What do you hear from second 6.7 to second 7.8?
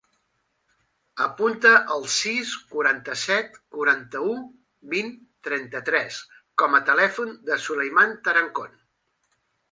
a telèfon del